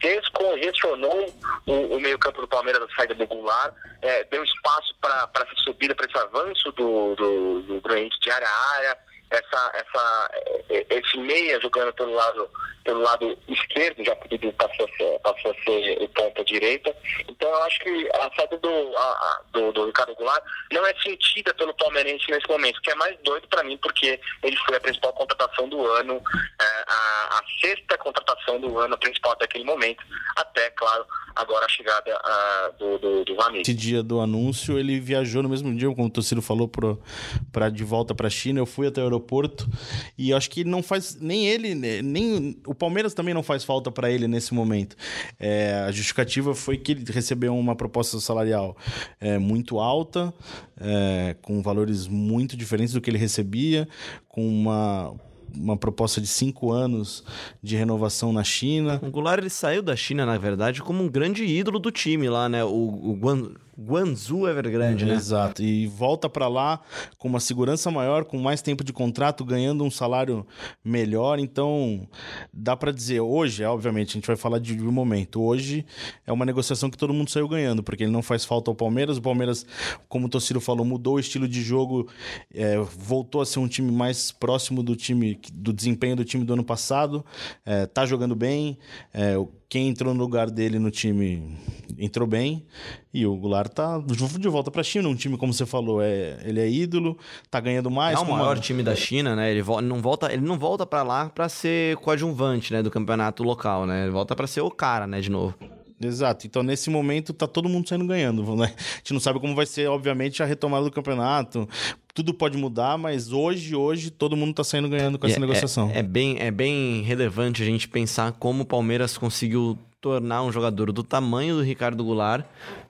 [0.00, 1.34] descongestionou
[1.66, 5.94] o, o meio-campo do Palmeiras da saída do Goulart, é, deu espaço para essa subida,
[5.94, 8.98] para esse avanço do, do, do de área a área,
[9.30, 10.30] essa, essa,
[10.68, 12.48] esse meia jogando pelo lado,
[12.84, 16.94] pelo lado esquerdo, já que passou a passou a ser o ponta direita.
[17.28, 21.52] Então eu acho que a saída do, a, do, do, Ricardo Goulart não é sentida
[21.54, 25.12] pelo palmeirense nesse momento, que é mais doido para mim, porque ele foi a principal
[25.12, 26.22] contratação do ano,
[26.60, 30.02] é, a, a, sexta contratação do ano, principal até aquele momento,
[30.36, 33.62] até, claro, agora a chegada a, do, do, do Ramiro.
[33.62, 37.02] Esse dia do anúncio, ele viajou no mesmo dia, como o Tociro falou, pro,
[37.50, 38.60] pra, de volta para a China.
[38.60, 39.68] Eu fui até o aeroporto
[40.16, 44.10] e acho que não faz nem ele, nem o Palmeiras também não faz falta para
[44.10, 44.96] ele nesse momento.
[45.38, 48.76] É, a justificativa foi que ele recebeu uma proposta salarial
[49.20, 50.32] é, muito alta,
[50.80, 53.88] é, com valores muito diferentes do que ele recebia,
[54.28, 55.14] com uma
[55.56, 57.24] uma proposta de cinco anos
[57.62, 59.00] de renovação na China.
[59.02, 62.48] O Goulart ele saiu da China, na verdade, como um grande ídolo do time lá,
[62.48, 62.64] né?
[62.64, 65.14] O, o Guan, Guangzhou Evergrande, né?
[65.14, 65.62] Exato.
[65.62, 66.80] E volta para lá
[67.18, 70.46] com uma segurança maior, com mais tempo de contrato, ganhando um salário
[70.84, 71.38] melhor.
[71.38, 72.08] Então,
[72.52, 75.42] dá para dizer, hoje, obviamente, a gente vai falar de um momento.
[75.42, 75.84] Hoje
[76.26, 79.18] é uma negociação que todo mundo saiu ganhando, porque ele não faz falta ao Palmeiras.
[79.18, 79.66] O Palmeiras,
[80.08, 82.08] como o Tociro falou, mudou o estilo de jogo,
[82.54, 86.54] é, voltou a ser um time mais próximo do time, do desempenho do time do
[86.54, 87.24] ano passado.
[87.64, 88.78] É, tá jogando bem.
[89.12, 89.36] É,
[89.68, 91.56] quem entrou no lugar dele no time
[91.98, 92.64] entrou bem.
[93.12, 95.08] E o Goulart tá de volta pra China.
[95.08, 97.18] Um time, como você falou, é, ele é ídolo,
[97.50, 98.18] tá ganhando mais.
[98.18, 98.62] É o maior uma...
[98.62, 99.50] time da China, né?
[99.50, 103.86] Ele não volta, ele não volta para lá para ser coadjuvante, né, do campeonato local,
[103.86, 104.02] né?
[104.02, 105.54] Ele volta para ser o cara, né, de novo.
[106.00, 106.46] Exato.
[106.46, 108.44] Então, nesse momento, tá todo mundo saindo ganhando.
[108.56, 108.72] Né?
[108.74, 111.68] A gente não sabe como vai ser, obviamente, a retomada do campeonato.
[112.14, 115.90] Tudo pode mudar, mas hoje, hoje, todo mundo tá saindo ganhando com essa é, negociação.
[115.90, 120.52] É, é, bem, é bem relevante a gente pensar como o Palmeiras conseguiu tornar um
[120.52, 122.46] jogador do tamanho do Ricardo Goulart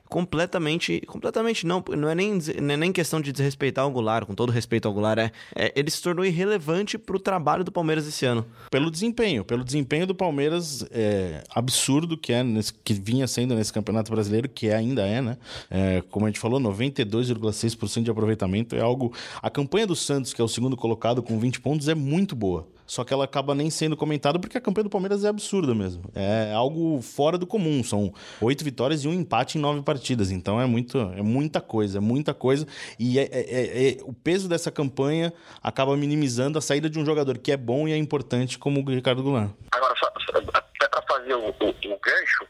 [0.09, 4.35] completamente, completamente não, não é nem, não é nem questão de desrespeitar o Goulart, com
[4.35, 8.07] todo respeito ao Goulart, é, é ele se tornou irrelevante para o trabalho do Palmeiras
[8.07, 8.47] esse ano.
[8.71, 13.73] Pelo desempenho, pelo desempenho do Palmeiras é, absurdo que é nesse, que vinha sendo nesse
[13.73, 15.37] Campeonato Brasileiro, que é, ainda é, né?
[15.71, 19.13] É, como a gente falou, 92,6% de aproveitamento é algo.
[19.43, 22.67] A campanha do Santos, que é o segundo colocado com 20 pontos, é muito boa
[22.87, 26.05] só que ela acaba nem sendo comentada porque a campanha do Palmeiras é absurda mesmo.
[26.15, 27.83] É algo fora do comum.
[27.83, 30.31] São oito vitórias e um empate em nove partidas.
[30.31, 32.67] Então é, muito, é muita coisa, é muita coisa.
[32.99, 37.05] E é, é, é, é o peso dessa campanha acaba minimizando a saída de um
[37.05, 39.51] jogador que é bom e é importante como o Ricardo Goulart.
[39.73, 42.47] Agora, só, até para fazer o, o, o gancho,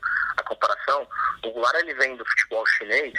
[0.46, 1.06] comparação,
[1.44, 3.12] o Goulart ele vem do futebol chinês,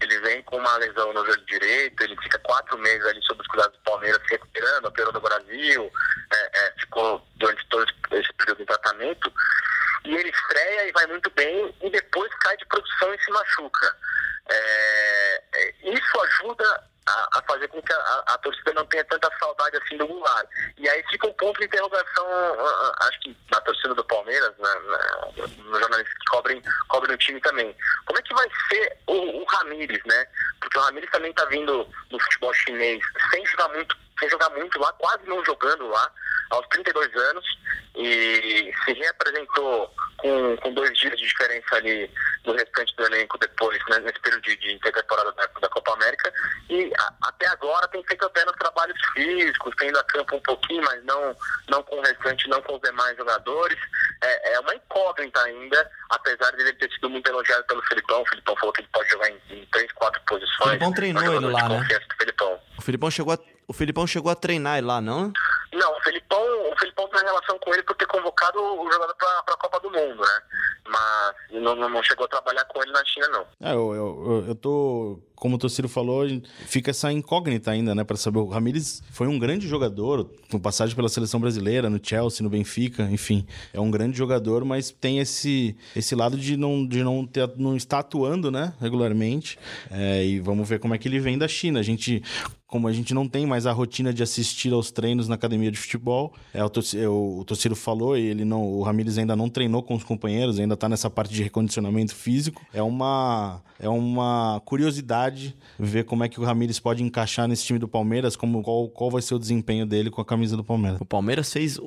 [0.00, 3.46] ele vem com uma lesão no joelho direito, ele fica quatro meses ali sob os
[3.46, 5.92] cuidados do Palmeiras se recuperando, operou no Brasil,
[6.32, 9.32] é, é, ficou durante todo esse período de tratamento,
[10.04, 13.96] e ele estreia e vai muito bem, e depois cai de produção e se machuca.
[14.50, 19.30] É, é isso ajuda a, a, fazer com que a, a, torcida não tenha tanta
[19.38, 20.48] saudade assim do Goulart.
[20.78, 22.26] E aí fica um ponto de interrogação,
[23.00, 24.70] acho que na torcida do Palmeiras, né,
[25.36, 27.76] nos jornalistas que cobrem, cobrem o time também.
[28.06, 30.26] Como é que vai ser o, o Ramires, né?
[30.60, 34.78] Porque o Ramires também está vindo no futebol chinês sem jogar muito, sem jogar muito
[34.78, 36.10] lá, quase não jogando lá,
[36.50, 37.44] aos 32 anos,
[37.96, 42.10] e se reapresentou com, com dois dias de diferença ali
[42.44, 46.32] no restante do elenco depois, né, nesse período de, de intertemporada da, da Copa América.
[46.68, 51.04] E a, até agora tem feito apenas trabalhos físicos, tendo a campo um pouquinho, mas
[51.04, 51.36] não,
[51.68, 53.78] não com o restante, não com os demais jogadores.
[54.22, 58.22] É, é uma incógnita ainda, apesar de ele ter sido muito elogiado pelo Filipão.
[58.22, 60.60] O Filipão falou que ele pode jogar em, em três, quatro posições.
[60.60, 61.80] O Filipão treinou ele lá, né?
[61.80, 61.84] O
[62.84, 65.32] Filipão chegou a, o Filipão chegou a treinar ele lá, não?
[65.72, 69.54] Não, o Felipão, o Felipão tem relação com ele por ter convocado o jogador para
[69.54, 70.40] a Copa do Mundo, né?
[70.86, 73.46] Mas não, não, chegou a trabalhar com ele na China, não.
[73.60, 76.24] É, eu, eu, eu tô como o Tociro falou,
[76.66, 78.38] fica essa incógnita ainda, né, para saber.
[78.38, 83.02] O Ramires foi um grande jogador, com passagem pela seleção brasileira, no Chelsea, no Benfica,
[83.10, 87.50] enfim, é um grande jogador, mas tem esse, esse lado de não, de não, ter,
[87.56, 89.58] não estar atuando, né, regularmente.
[89.90, 91.80] É, e vamos ver como é que ele vem da China.
[91.80, 92.22] A gente
[92.74, 95.78] como a gente não tem mais a rotina de assistir aos treinos na academia de
[95.78, 99.94] futebol, é, o, é, o Tociro falou, ele não, o Ramires ainda não treinou com
[99.94, 102.66] os companheiros, ainda está nessa parte de recondicionamento físico.
[102.74, 107.78] É uma, é uma curiosidade ver como é que o Ramires pode encaixar nesse time
[107.78, 111.00] do Palmeiras, como qual, qual vai ser o desempenho dele com a camisa do Palmeiras.
[111.00, 111.78] O Palmeiras fez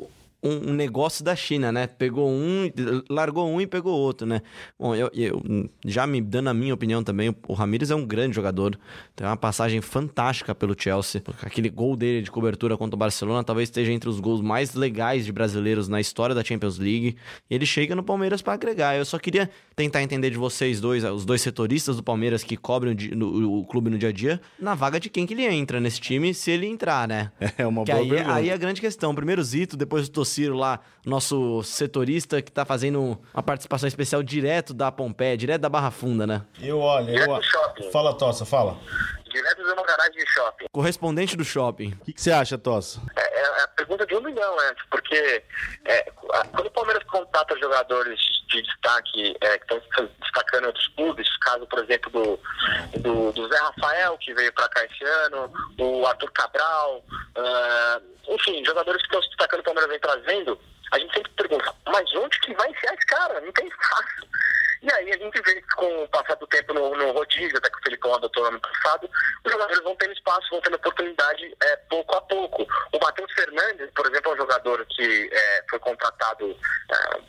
[0.47, 1.87] um, um, negócio da China, né?
[1.87, 2.69] Pegou um,
[3.09, 4.41] largou um e pegou outro, né?
[4.79, 5.41] Bom, eu, eu
[5.85, 8.77] já me dando a minha opinião também, o Ramires é um grande jogador,
[9.15, 11.23] tem uma passagem fantástica pelo Chelsea.
[11.41, 15.25] Aquele gol dele de cobertura contra o Barcelona talvez esteja entre os gols mais legais
[15.25, 17.15] de brasileiros na história da Champions League.
[17.49, 18.97] E ele chega no Palmeiras para agregar.
[18.97, 22.93] Eu só queria tentar entender de vocês dois, os dois setoristas do Palmeiras que cobrem
[22.93, 25.79] o, no, o clube no dia a dia, na vaga de quem que ele entra
[25.79, 27.31] nesse time, se ele entrar, né?
[27.57, 28.35] É uma que boa aí, pergunta.
[28.35, 29.15] aí é a grande questão.
[29.15, 34.71] Primeiro Zito, depois o Ciro lá, nosso setorista que tá fazendo uma participação especial direto
[34.71, 36.43] da Pompeia, direto da Barra Funda, né?
[36.61, 37.39] Eu olho, eu...
[37.91, 38.77] Fala, Tossa, fala.
[39.29, 40.65] Direto de uma garagem de shopping.
[40.71, 41.93] Correspondente do shopping.
[42.01, 43.01] O que, que você acha, Tossa?
[43.15, 44.75] É, é, a pergunta de um milhão, né?
[44.89, 45.43] Porque
[45.85, 46.11] é,
[46.51, 51.67] quando o Palmeiras contrata jogadores de destaque é, que estão destacando em outros clubes, caso,
[51.67, 52.39] por exemplo, do,
[52.99, 57.03] do, do Zé Rafael, que veio para cá esse ano, o Arthur Cabral,
[57.37, 60.59] uh, enfim, jogadores que estão se destacando, o Palmeiras vem trazendo,
[60.91, 63.41] a gente sempre pergunta, mas onde que vai enfiar esse cara?
[63.41, 64.27] Não tem espaço.
[64.81, 67.69] E aí a gente vê que com o passar do tempo no, no rodízio, até
[67.69, 69.09] que o Felipão adotou no ano passado,
[69.43, 72.67] os jogadores vão tendo espaço, vão tendo oportunidade é, pouco a pouco.
[72.93, 76.57] O Matheus Fernandes, por exemplo, é um jogador que é, foi contratado,
[76.91, 77.21] é,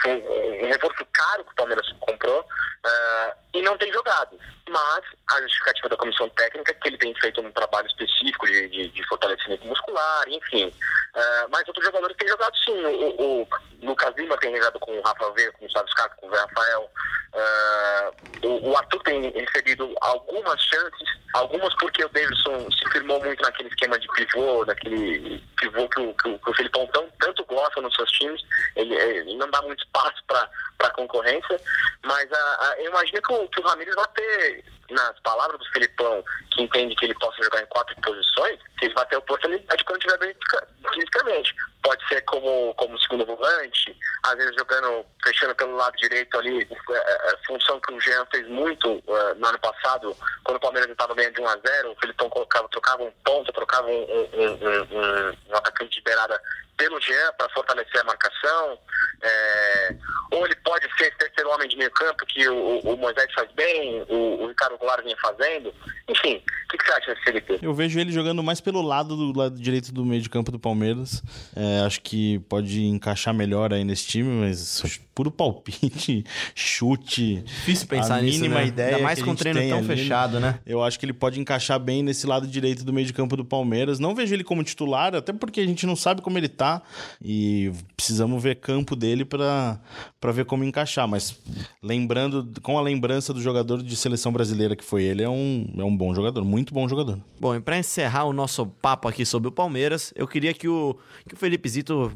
[0.00, 2.44] foi um reforço caro que o Palmeiras comprou,
[2.84, 4.38] é, e não tem jogado.
[4.68, 8.68] Mas a justificativa da comissão técnica é que ele tem feito um trabalho específico de,
[8.68, 10.66] de, de fortalecimento muscular, enfim.
[10.66, 12.84] Uh, mas outros jogadores têm jogado sim.
[12.84, 13.48] O, o
[13.82, 16.90] Lucas Lima tem jogado com o Rafael Veiga, com o Sávio Scaco, com o Rafael.
[17.34, 23.42] Uh, o, o, Arthur tem recebido algumas chances, algumas porque o Davidson se firmou muito
[23.42, 27.44] naquele esquema de pivô, naquele pivô que o, que o, que o Filipão tão, tanto
[27.46, 28.40] gosta nos seus times.
[28.76, 30.48] Ele, ele não dá muito espaço para
[30.80, 31.60] a concorrência,
[32.04, 35.72] mas a, a, eu imagino que o, que o Ramires vai ter, nas palavras do
[35.72, 39.98] Filipão, que entende que ele possa jogar em quatro posições, ele vai ter oportunidade quando
[39.98, 40.34] estiver bem
[40.92, 41.54] fisicamente.
[41.82, 46.92] Pode ser como, como segundo volante, às vezes jogando, fechando pelo lado direito ali, a,
[46.94, 50.90] é, é, função que o Jean fez muito uh, no ano passado, quando o Palmeiras
[50.90, 54.52] estava ganhando de 1 a 0 o Filipão colocava, trocava um ponto, trocava um, um,
[54.52, 56.40] um, um atacante de beirada
[56.76, 58.78] pelo Jean para fortalecer a marcação.
[59.22, 59.94] É,
[60.32, 64.04] ou ele pode ser terceiro homem de meio campo que o, o Moisés faz bem,
[64.08, 65.72] o, o Ricardo Goulart vinha fazendo.
[66.08, 67.58] Enfim, o que, que, você acha desse Felipe?
[67.62, 70.58] Eu vejo ele jogando mais pelo lado do lado direito do meio de campo do
[70.58, 71.22] Palmeiras.
[71.54, 74.80] É, acho que pode encaixar melhor aí nesse time, mas
[75.14, 77.42] puro palpite, chute.
[77.42, 78.66] Difícil pensar a mínima nisso, né?
[78.66, 78.96] ideia.
[78.96, 80.58] Ainda mais com um treino tão ali, fechado, né?
[80.66, 83.44] Eu acho que ele pode encaixar bem nesse lado direito do meio de campo do
[83.44, 83.98] Palmeiras.
[83.98, 86.82] Não vejo ele como titular, até porque a gente não sabe como ele tá
[87.22, 89.78] e precisamos ver campo dele para
[90.32, 91.06] ver como encaixar.
[91.06, 91.38] Mas
[91.82, 95.84] lembrando, com a lembrança do jogador de seleção brasileira que foi ele, é um, é
[95.84, 97.18] um bom jogador, muito bom jogador.
[97.38, 100.96] Bom, e para encerrar o nosso papo aqui sobre o Palmeiras, eu queria que o,
[101.28, 102.10] que o Felipe Zito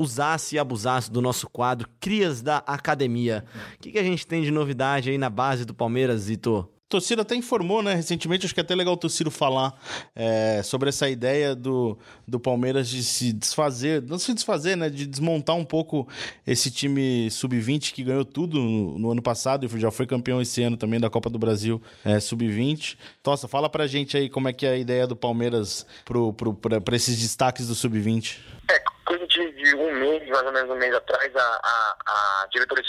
[0.00, 3.44] usasse e abusasse do nosso quadro Crias da Academia.
[3.74, 6.66] O que, que a gente tem de novidade aí na base do Palmeiras, Zito?
[6.90, 7.94] Tociro até informou, né?
[7.94, 9.80] Recentemente, acho que é até legal o Tociro falar
[10.12, 14.90] é, sobre essa ideia do, do Palmeiras de se desfazer, não se desfazer, né?
[14.90, 16.08] De desmontar um pouco
[16.44, 20.64] esse time sub-20 que ganhou tudo no, no, ano passado e já foi campeão esse
[20.64, 22.96] ano também da Copa do Brasil é, sub-20.
[23.22, 26.52] Tossa, fala pra gente aí como é que é a ideia do Palmeiras pro, pro,
[26.52, 28.38] pra, pra esses destaques do sub-20.
[28.68, 29.26] É, coisa
[29.62, 32.82] de, um mês, mais ou menos um mês atrás, a, a, a diretora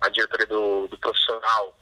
[0.00, 1.74] a diretoria do, do profissional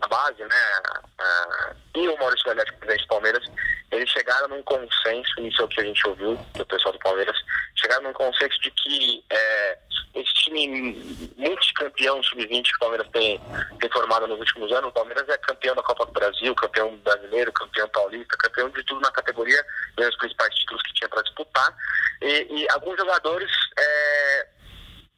[0.00, 0.82] na base, né,
[1.20, 3.44] uh, e o Maurício Galete, presidente do Palmeiras,
[3.90, 7.36] eles chegaram num consenso, isso é o que a gente ouviu do pessoal do Palmeiras,
[7.76, 9.78] chegaram num consenso de que é,
[10.14, 13.40] esse time multicampeão sub-20 que o Palmeiras tem,
[13.80, 17.52] tem formado nos últimos anos, o Palmeiras é campeão da Copa do Brasil, campeão brasileiro,
[17.52, 19.64] campeão paulista, campeão de tudo na categoria,
[19.96, 21.74] ganhou os principais títulos que tinha para disputar,
[22.20, 24.46] e, e, alguns jogadores é,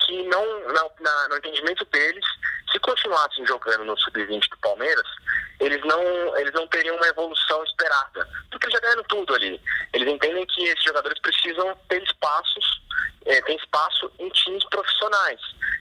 [0.01, 2.25] que não, na, no entendimento deles,
[2.73, 5.07] se continuassem jogando no sub-20 do Palmeiras,
[5.61, 9.61] eles não, eles não teriam uma evolução esperada, porque eles já ganharam tudo ali.
[9.93, 12.83] Eles entendem que esses jogadores precisam ter espaços,
[13.27, 15.41] é, ter espaço em times profissionais.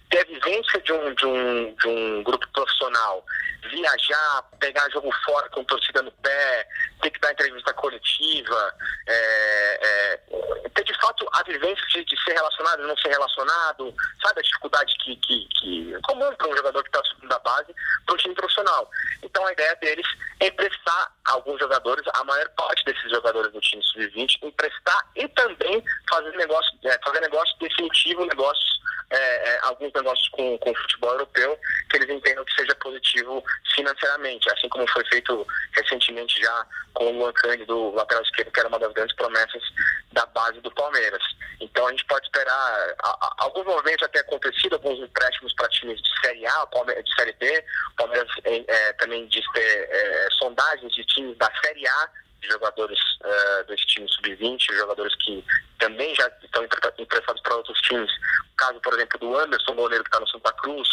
[0.10, 3.24] Ter a vivência de um, de, um, de um grupo profissional,
[3.70, 6.68] viajar, pegar jogo fora com torcida no pé,
[7.02, 8.74] ter que dar entrevista coletiva,
[9.08, 13.94] é, é, ter de fato a vivência de, de ser relacionado e não ser relacionado,
[14.24, 17.40] sabe a dificuldade que, que, que é comum para um jogador que está subindo da
[17.40, 17.74] base
[18.06, 18.90] para um time profissional.
[19.24, 20.08] Então a ideia deles
[20.40, 25.84] é emprestar alguns jogadores, a maior parte desses jogadores do time sub-20, emprestar e também
[26.10, 31.12] fazer negócio, é, fazer negócio definitivo, negócios, é, é, alguns negócios com, com o futebol
[31.12, 31.60] europeu,
[31.90, 33.44] que eles entendam que seja positivo
[33.76, 37.34] financeiramente, assim como foi feito recentemente já com o Luan
[37.66, 39.64] do lateral esquerdo, que era uma das grandes promessas
[40.12, 41.24] da base do Palmeiras.
[41.60, 46.02] Então a gente pode esperar a, a, alguns movimentos até acontecido, alguns empréstimos para times
[46.02, 46.68] de Série A,
[47.04, 47.66] de Série B.
[47.92, 52.10] O Palmeiras é, também diz ter é, sondagens de times da Série A,
[52.42, 55.44] jogadores uh, desse time sub-20, jogadores que
[55.78, 58.12] também já estão emprestados para outros times.
[58.54, 60.88] O caso, por exemplo, do Anderson, goleiro que está no Santa Cruz,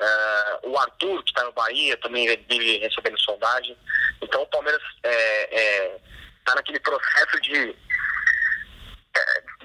[0.00, 3.76] uh, o Arthur, que está no Bahia, também vive recebendo sondagem.
[4.20, 6.00] Então o Palmeiras está é, é,
[6.44, 7.74] tá naquele processo de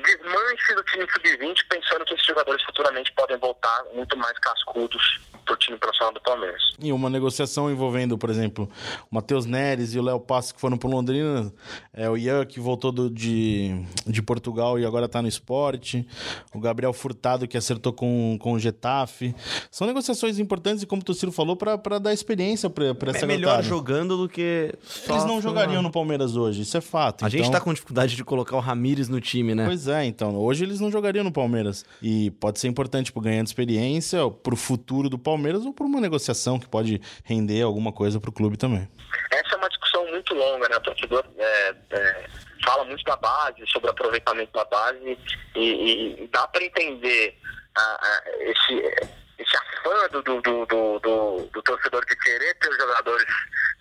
[0.01, 5.55] desmanche do time sub-20, pensando que esses jogadores futuramente podem voltar muito mais cascudos para
[5.55, 6.62] o time profissional do Palmeiras.
[6.79, 8.69] E uma negociação envolvendo, por exemplo,
[9.12, 11.51] o Matheus Neres e o Léo Passos que foram para Londrina,
[11.93, 16.07] é, o Ian que voltou do, de, de Portugal e agora está no esporte,
[16.53, 19.35] o Gabriel Furtado que acertou com, com o Getafe.
[19.71, 23.63] São negociações importantes e, como o Tociro falou, para dar experiência para essa É melhor
[23.63, 24.73] jogando do que.
[25.09, 27.23] Eles não jogariam no Palmeiras hoje, isso é fato.
[27.23, 27.38] A então...
[27.38, 29.65] gente está com dificuldade de colocar o Ramires no time, né?
[29.65, 30.36] Pois é, então.
[30.38, 31.86] Hoje eles não jogariam no Palmeiras.
[32.02, 36.60] E pode ser importante, tipo, ganhando experiência pro futuro do Palmeiras ou por uma negociação
[36.60, 38.88] que pode render alguma coisa pro clube também.
[39.32, 40.78] Essa é uma discussão muito longa, né?
[40.78, 42.25] O torcedor é, é,
[42.63, 45.17] fala muito da base, sobre o aproveitamento da base,
[45.56, 47.38] e, e, e dá para entender
[47.75, 50.65] a, a, esse esse afã do, do, do,
[50.99, 53.25] do, do torcedor de querer ter os jogadores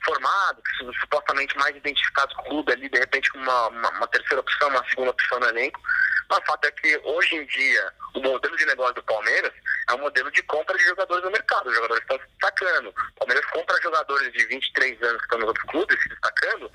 [0.09, 0.63] formados,
[1.01, 4.69] supostamente mais identificados com o clube ali, de repente com uma, uma, uma, terceira opção,
[4.69, 5.81] uma segunda opção no elenco.
[6.31, 9.53] Mas o fato é que hoje em dia o modelo de negócio do Palmeiras
[9.89, 11.69] é um modelo de compra de jogadores no mercado.
[11.69, 12.89] Os jogadores estão se destacando.
[12.89, 16.71] O Palmeiras compra jogadores de 23 anos que estão nos outros clubes se destacando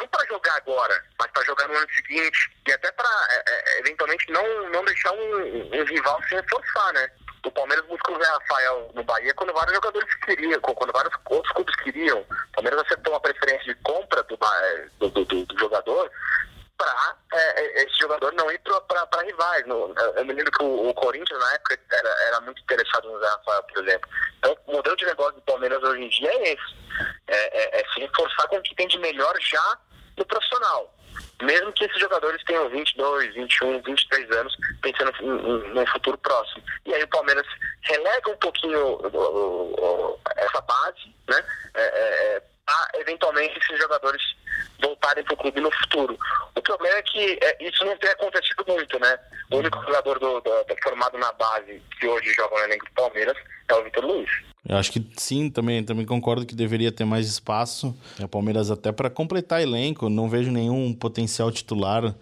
[0.00, 3.80] não para jogar agora, mas para jogar no ano seguinte e até para é, é,
[3.80, 7.10] eventualmente não, não deixar um, um rival se reforçar, né?
[7.44, 11.52] O Palmeiras buscou o Zé Rafael no Bahia quando vários jogadores queriam, quando vários outros
[11.54, 12.20] clubes queriam.
[12.20, 14.38] O Palmeiras acertou uma preferência de compra do,
[14.98, 16.10] do, do, do jogador
[16.80, 19.66] para é, esse jogador não ir para rivais.
[19.66, 23.20] No, eu me lembro que o, o, Corinthians, na época, era, era muito interessado no
[23.20, 24.10] Zé Rafael, por exemplo.
[24.38, 26.74] Então, o modelo de negócio do Palmeiras hoje em dia é esse.
[27.26, 29.78] É, é, é se reforçar com o que tem de melhor já
[30.16, 30.94] no profissional.
[31.42, 35.12] Mesmo que esses jogadores tenham 22, 21, 23 anos, pensando
[35.74, 36.62] no futuro próximo.
[36.84, 37.46] E aí o Palmeiras
[37.82, 38.98] relega um pouquinho
[40.36, 41.42] essa base, né?
[41.74, 44.22] É, é, é eventualmente esses jogadores
[44.80, 46.18] voltarem para o clube no futuro.
[46.54, 49.18] O problema é que é, isso não tem acontecido muito, né?
[49.50, 52.92] O único jogador do, do, do, formado na base que hoje joga no elenco do
[52.92, 53.36] Palmeiras
[53.68, 54.49] é o Vitor Luiz.
[54.70, 57.92] Eu acho que sim, também, também concordo que deveria ter mais espaço.
[58.22, 62.14] O Palmeiras até para completar elenco, não vejo nenhum potencial titular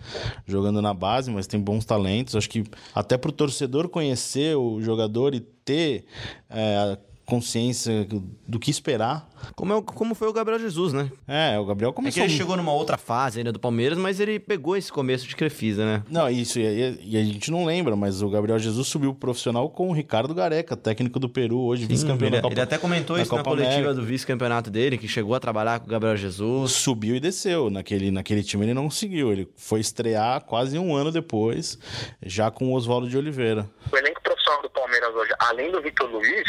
[0.46, 2.34] jogando na base, mas tem bons talentos.
[2.34, 6.06] Acho que até para o torcedor conhecer o jogador e ter
[6.48, 6.96] é,
[7.28, 8.08] consciência
[8.46, 9.28] do que esperar.
[9.54, 11.12] Como, é, como foi o Gabriel Jesus, né?
[11.28, 12.22] É, o Gabriel começou...
[12.22, 15.28] É que ele chegou numa outra fase ainda do Palmeiras, mas ele pegou esse começo
[15.28, 16.02] de Crefisa, né?
[16.10, 19.90] Não, isso, e, e a gente não lembra, mas o Gabriel Jesus subiu profissional com
[19.90, 23.42] o Ricardo Gareca, técnico do Peru, hoje vice-campeão da Copa Ele até comentou isso Copa
[23.42, 23.94] na coletiva América.
[23.94, 26.72] do vice-campeonato dele, que chegou a trabalhar com o Gabriel Jesus.
[26.72, 27.68] Subiu e desceu.
[27.68, 29.30] Naquele, naquele time ele não conseguiu.
[29.30, 31.78] Ele foi estrear quase um ano depois,
[32.24, 33.68] já com o Oswaldo de Oliveira.
[33.92, 36.48] O elenco profissional do Palmeiras hoje, além do Vitor Luiz,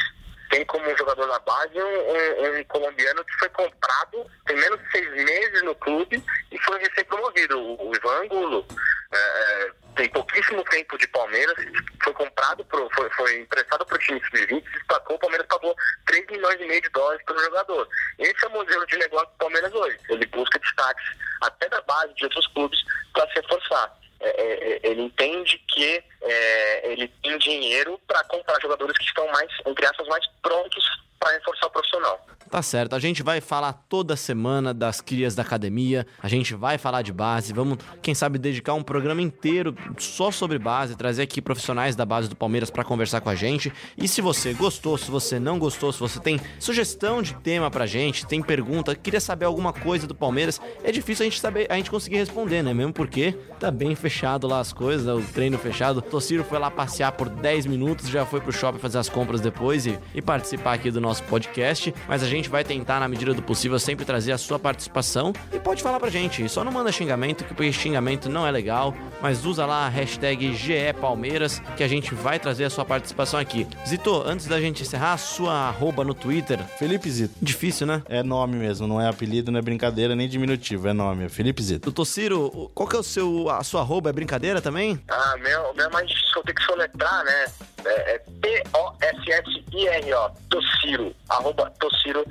[0.50, 4.92] tem como jogador da base um, um, um, colombiano que foi comprado, tem menos de
[4.92, 8.66] seis meses no clube e foi recém-promovido, o, o Ivan Angulo.
[9.12, 11.56] É, é, tem pouquíssimo tempo de Palmeiras,
[12.04, 15.76] foi comprado, pro, foi, foi emprestado para o time sub-20, se destacou, o Palmeiras pagou
[16.06, 17.88] 3 milhões e meio de dólares pelo jogador.
[18.18, 19.98] Esse é o modelo de negócio do Palmeiras hoje.
[20.10, 21.06] Ele busca destaques
[21.42, 22.80] até da base de outros clubes
[23.14, 23.99] para se reforçar.
[24.22, 29.28] É, é, é, ele entende que é, ele tem dinheiro para comprar jogadores que estão
[29.30, 30.84] mais, entre aspas, mais prontos
[31.20, 32.26] para reforçar o profissional.
[32.50, 36.80] Tá certo, a gente vai falar toda semana das crias da academia, a gente vai
[36.80, 41.44] falar de base, vamos, quem sabe, dedicar um programa inteiro só sobre base, trazer aqui
[41.44, 43.72] profissionais da base do Palmeiras para conversar com a gente.
[43.96, 47.86] E se você gostou, se você não gostou, se você tem sugestão de tema pra
[47.86, 51.76] gente, tem pergunta, queria saber alguma coisa do Palmeiras, é difícil a gente saber, a
[51.76, 52.74] gente conseguir responder, né?
[52.74, 56.02] Mesmo porque tá bem fechado lá as coisas, o treino fechado.
[56.02, 59.86] Tociro foi lá passear por 10 minutos, já foi pro shopping fazer as compras depois
[59.86, 63.34] e, e participar aqui do nosso podcast, mas a gente gente vai tentar, na medida
[63.34, 66.48] do possível, sempre trazer a sua participação e pode falar pra gente.
[66.50, 71.60] Só não manda xingamento, que xingamento não é legal, mas usa lá a hashtag GEPalmeiras
[71.76, 73.68] que a gente vai trazer a sua participação aqui.
[73.88, 76.60] Zito, antes da gente encerrar, a sua arroba no Twitter.
[76.78, 77.36] Felipe Zito.
[77.42, 78.02] Difícil, né?
[78.08, 81.62] É nome mesmo, não é apelido, não é brincadeira, nem diminutivo, é nome, é Felipe
[81.62, 81.86] Zito.
[81.86, 84.10] Doutor Ciro, qual que é o seu, a sua arroba?
[84.10, 85.00] É brincadeira também?
[85.10, 87.46] Ah, meu, meu é mais só tem que soletrar, né?
[87.86, 92.24] É, é T-O-S-S-I-R-O, Tociro, arroba Tociro.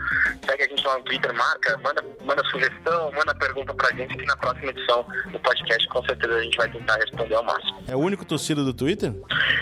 [0.46, 4.24] Segue a gente lá no Twitter, marca, manda, manda sugestão, manda pergunta pra gente que
[4.24, 7.82] na próxima edição do podcast com certeza a gente vai tentar responder ao máximo.
[7.88, 9.12] É o único Tociro do Twitter?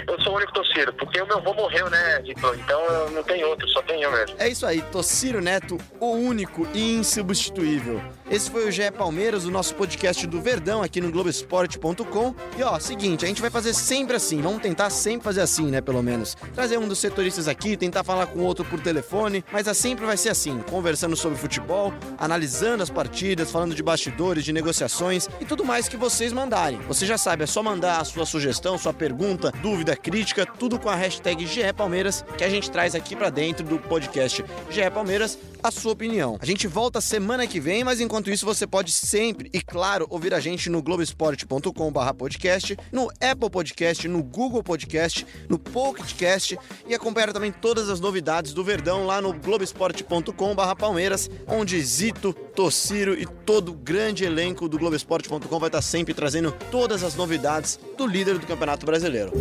[0.09, 2.57] Eu sou o único Tociro, porque o meu avô morreu, né, Vitor?
[2.59, 4.37] Então não tem outro, só tem eu mesmo.
[4.39, 8.01] É isso aí, Tociro Neto, o único e insubstituível.
[8.29, 12.35] Esse foi o GE Palmeiras, o nosso podcast do Verdão aqui no Globoesporte.com.
[12.59, 15.81] E ó, seguinte, a gente vai fazer sempre assim, vamos tentar sempre fazer assim, né,
[15.81, 16.37] pelo menos.
[16.53, 20.31] Trazer um dos setoristas aqui, tentar falar com outro por telefone, mas sempre vai ser
[20.31, 25.89] assim, conversando sobre futebol, analisando as partidas, falando de bastidores, de negociações e tudo mais
[25.89, 26.81] que vocês mandarem.
[26.89, 30.89] Você já sabe, é só mandar a sua sugestão, sua pergunta, dúvida, crítica, tudo com
[30.89, 35.39] a hashtag GE Palmeiras, que a gente traz aqui para dentro do podcast GE Palmeiras
[35.63, 36.39] a sua opinião.
[36.41, 40.35] A gente volta semana que vem, mas enquanto isso você pode sempre e claro ouvir
[40.35, 47.53] a gente no globesport.com/podcast, no Apple Podcast, no Google Podcast, no Pocketcast e acompanhar também
[47.53, 54.25] todas as novidades do Verdão lá no globesport.com/palmeiras, onde Zito, Tociro e todo o grande
[54.25, 59.33] elenco do globesport.com vai estar sempre trazendo todas as novidades do líder do Campeonato Brasileiro.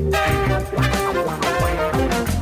[1.96, 2.35] Música